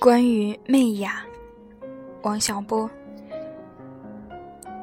[0.00, 1.24] 关于媚雅，
[2.22, 2.90] 王小波。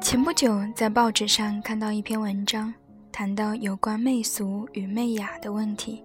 [0.00, 2.72] 前不久在报纸上看到一篇文章，
[3.12, 6.02] 谈到有关媚俗与媚雅的问题。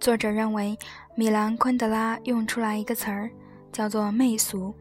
[0.00, 0.76] 作者认为，
[1.14, 3.30] 米兰昆德拉用出来一个词儿，
[3.70, 4.74] 叫做“媚俗”，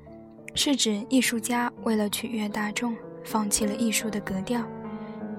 [0.55, 4.63] 是指艺术家为了取悦大众，放弃了艺术的格调。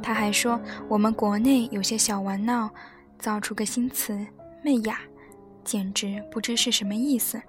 [0.00, 2.70] 他还说，我们国内有些小玩闹，
[3.18, 4.24] 造出个新词
[4.62, 5.00] “媚雅”，
[5.64, 7.40] 简直不知是什么意思。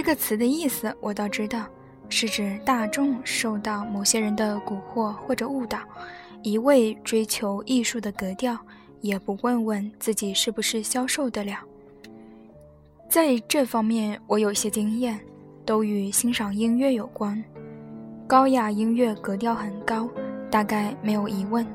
[0.00, 1.66] 这个词的意思我倒知道。
[2.08, 5.78] 是指大众受到某些人的蛊惑或者误导，
[6.42, 8.58] 一味追求艺术的格调，
[9.02, 11.58] 也不问问自己是不是消受得了。
[13.10, 15.20] 在这方面，我有些经验，
[15.66, 17.44] 都与欣赏音乐有关。
[18.26, 20.08] 高雅音乐格调很高，
[20.50, 21.66] 大概没有疑问。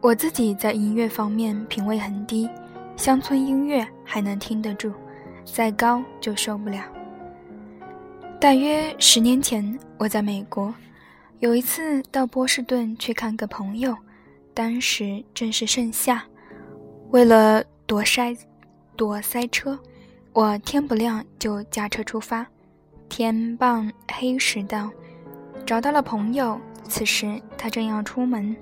[0.00, 2.50] 我自己在音乐方面品味很低，
[3.00, 4.92] 乡村音乐还能听得住。
[5.42, 6.84] 再高就受不了。
[8.38, 10.72] 大约十年前，我在美国，
[11.38, 13.96] 有一次到波士顿去看个朋友，
[14.52, 16.22] 当时正是盛夏，
[17.08, 18.36] 为了躲塞
[18.96, 19.78] 躲塞车，
[20.34, 22.46] 我天不亮就驾车出发，
[23.08, 24.90] 天傍黑时到，
[25.64, 26.60] 找到了朋友。
[26.84, 28.54] 此时他正要出门，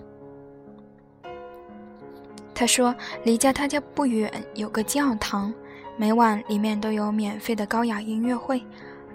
[2.58, 2.92] 他说
[3.22, 5.54] 离家他家不远有个教堂。
[5.96, 8.60] 每晚里面都有免费的高雅音乐会，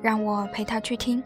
[0.02, 1.22] 让我陪他去听。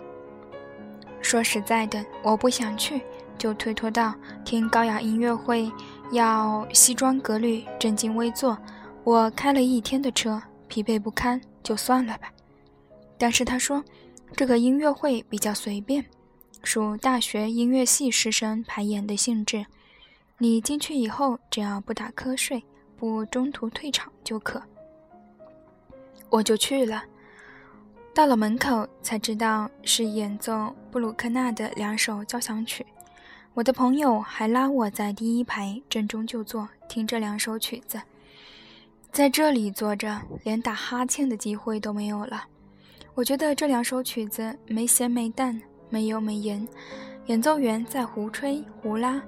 [1.22, 3.02] 说实在的，我不想去，
[3.38, 5.72] 就推脱道：“听高雅音乐会
[6.12, 8.58] 要西装革履、正襟危坐，
[9.04, 12.32] 我开了一天的车，疲惫不堪，就算了吧。”
[13.20, 13.84] 但是他说，
[14.36, 16.04] 这个音乐会比较随便，
[16.64, 19.68] 属大学音乐系师生排演的性质，
[20.40, 22.64] 你进去以后只要不打瞌睡，
[22.96, 24.62] 不中途退场就可。
[26.30, 27.04] 我就去了，
[28.14, 32.86] 到了门口才知道是演奏布鲁克纳的两首交响曲。
[33.56, 38.00] 我的朋友还拉我在第一排正中就坐，听这两首曲子。
[39.12, 42.46] 在这里坐着，连打哈欠的机会都没有了。
[43.16, 46.68] 我觉得这两首曲子没咸没淡，没油没盐，
[47.26, 49.20] 演奏员在胡吹胡拉，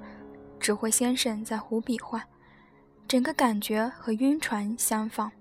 [0.59, 2.23] 指挥先生在胡比划，
[3.07, 5.31] 整个感觉和晕船相仿。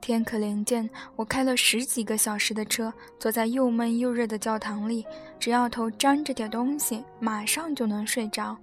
[0.00, 5.04] 天可怜见，我开了十几个小时的车，坐在又闷又热的教堂里，
[5.40, 8.54] 只要头沾着点东西，马上就能睡着，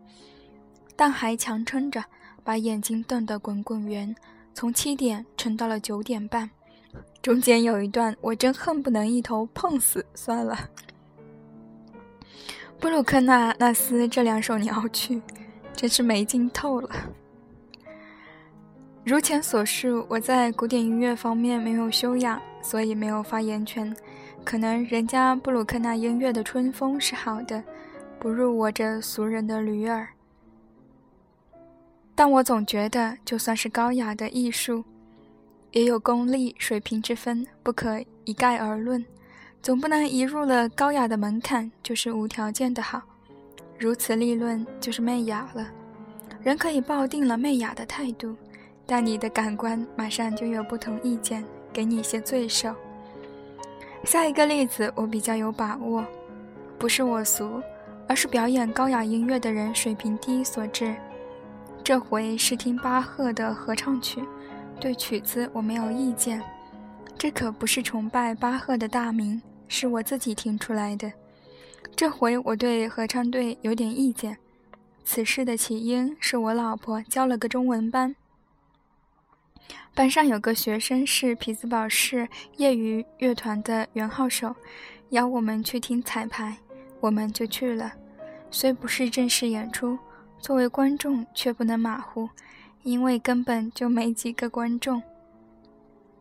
[0.96, 2.04] 但还强撑着，
[2.44, 4.16] 把眼睛瞪得滚滚圆，
[4.54, 6.48] 从七点撑到了九点半。
[7.24, 10.70] 中间有一段，我真恨不能一头碰死算了。
[12.80, 15.20] 布鲁克纳纳斯这两首鸟曲，
[15.76, 16.90] 真是没劲透了。
[19.04, 23.96] 如前所述，我在古典音乐方面没有修养，所以没有发言权。
[24.44, 27.64] 可能人家布鲁克纳音乐的春风是好的，
[28.20, 30.08] 不入我这俗人的驴耳。
[32.14, 34.84] 但我总觉得，就算是高雅的艺术，
[35.72, 39.04] 也有功力水平之分，不可一概而论。
[39.64, 43.02] 总不能一入了高雅的门槛，就是无条件的好。
[43.82, 45.68] 如此立论，就是媚雅了。
[46.44, 48.36] 人可以抱定了媚雅的态度。
[48.86, 51.44] 但你的感官马上就有不同意见，
[51.74, 52.76] 给你一些罪受。
[54.04, 56.06] 下一个例子我比较有把握，
[56.78, 57.60] 不是我俗，
[58.08, 60.94] 而是表演高雅音乐的人水平低所致。
[61.84, 64.22] 这回是听巴赫的合唱曲，
[64.80, 66.40] 对曲子我没有意见。
[67.18, 71.12] 这可不是崇拜巴赫的大名，是我自己听出来的。
[71.96, 74.38] 这回我对合唱队有点意见。
[75.04, 78.16] 此事的起因是我老婆教了个中文班。
[79.94, 82.28] 班上有个学生是匹兹堡市
[82.58, 84.56] 业余乐团的圆号手，
[85.10, 86.58] 邀我们去听彩排，
[87.00, 87.92] 我们就去了。
[88.50, 89.98] 虽不是正式演出，
[90.40, 92.30] 作为观众却不能马虎，
[92.84, 95.02] 因为根本就没几个观众。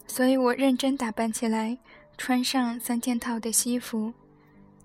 [0.06, 1.78] 所以我认真打扮起来，
[2.18, 4.12] 穿上三件套的西服。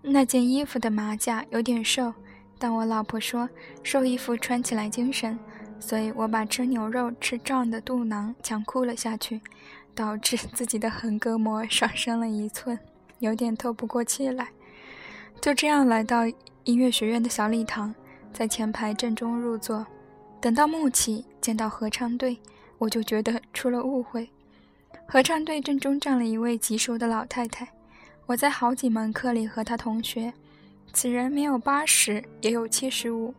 [0.08, 2.14] 那件衣服的马甲有点瘦，
[2.58, 3.50] 但我老婆说
[3.84, 5.38] 瘦衣服穿起来精神。
[5.78, 9.42] 所以我把吃牛肉吃胀的肚囊强哭了下去，
[9.94, 12.80] 导致自己的横膈膜上升了一寸，
[13.20, 14.48] 有点透不过气来。
[15.42, 16.22] 就这样来到
[16.64, 17.94] 音乐学院的小礼堂，
[18.32, 19.86] 在前排正中入座。
[20.40, 22.40] 等到幕起，见到合唱队，
[22.78, 24.30] 我就觉得出了误会。
[25.06, 27.68] 合唱队正中站了一位极熟的老太太，
[28.28, 30.34] 我在好几门课里和他同学，
[30.92, 33.32] 此人没有八十，也有七十五。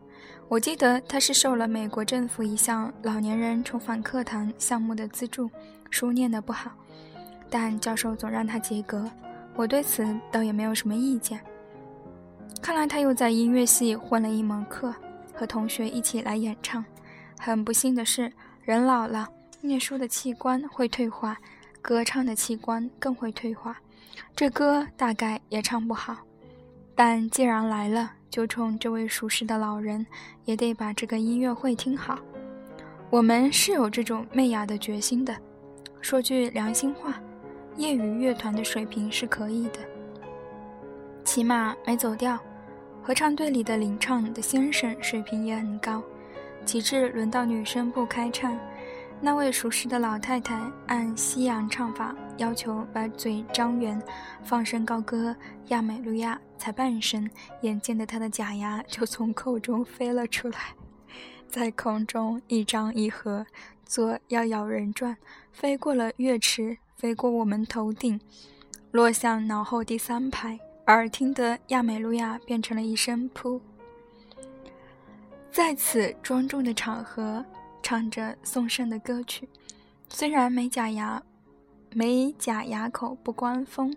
[0.47, 5.49] 我记得他是受了美国政府一项老年人重返课堂项目的资助，
[5.89, 6.71] 书念得不好，
[7.49, 9.11] 但教授总让他及格，
[9.57, 11.41] 我对此倒也没有什么意见。
[12.61, 14.95] 看来他又在音乐系混了一门课，
[15.33, 16.83] 和同学一起来演唱。
[17.37, 18.31] 很不幸的是，
[18.63, 19.27] 人老了，
[19.59, 21.37] 念书的器官会退化，
[21.81, 23.77] 歌唱的器官更会退化，
[24.35, 26.17] 这歌大概也唱不好。
[26.95, 30.05] 但既然来了，就冲这位熟识的老人，
[30.45, 32.17] 也得把这个音乐会听好。
[33.09, 35.35] 我们是有这种媚雅的决心的。
[36.01, 37.13] 说句良心话，
[37.75, 39.79] 业余乐团的水平是可以的，
[41.23, 42.37] 起码没走调。
[43.01, 46.03] 合唱队里的领唱的先生水平也很高。
[46.65, 48.57] 其至轮到女声部开唱，
[49.21, 54.01] 那位熟识的老太太按西洋唱法要求把嘴张圆，
[54.43, 55.31] 放声高歌
[55.67, 57.29] 《亚美路亚》，才半声，
[57.61, 60.75] 眼见的他的假牙就从口中飞了出来，
[61.47, 63.45] 在空中一张一合，
[63.85, 65.17] 做要咬人转，
[65.51, 68.19] 飞过了月池，飞过我们头顶，
[68.91, 70.59] 落向脑后第三排。
[70.87, 73.59] 耳听得《亚美路亚》变成了一声“噗”，
[75.51, 77.43] 在此庄重的场合
[77.83, 79.49] 唱着颂圣的歌曲，
[80.07, 81.21] 虽然没假牙，
[81.93, 83.95] 没假牙口不关风，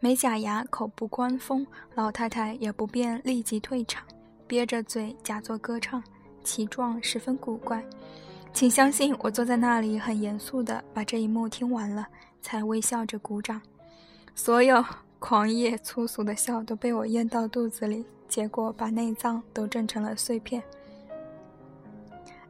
[0.00, 4.04] 没假牙口不关风，老太太也不便立即退场，
[4.46, 6.02] 憋着嘴假作歌唱，
[6.44, 7.84] 其状十分古怪。
[8.52, 12.06] 请相信我，坐在那里很严肃的把这一幕听完了，
[12.40, 13.60] 才微笑着鼓掌。
[14.34, 14.84] 所有。
[15.18, 20.62] 狂野粗俗的笑都被我咽到肚子里，结果把内脏都震成了碎片。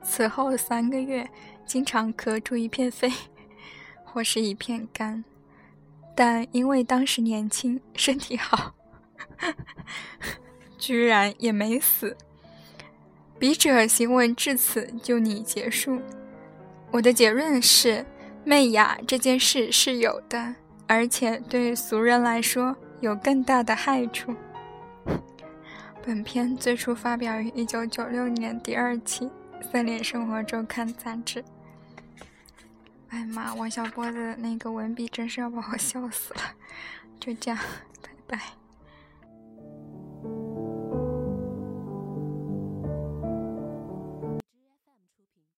[0.02, 1.26] 此后三个月，
[1.64, 3.08] 经常咳出一片肺，
[4.16, 5.22] 或是一片肝，
[6.14, 8.72] 但因为当时年轻，身体好，
[10.78, 12.16] 居然也没死。
[13.38, 16.00] 笔者行文至此就拟结束。
[16.90, 18.06] 我的结论是，
[18.42, 20.54] 媚雅这件事是有的。
[20.86, 24.34] 而且对俗人来说有更大的害处。
[26.02, 29.26] 本篇最初发表于一九九六年第二期
[29.70, 31.44] 《三联生活周刊》杂志。
[33.08, 36.40] 哎妈，王小波的那个文笔真是要把我笑死了。
[37.20, 37.58] 就这样，
[38.02, 38.65] 拜拜。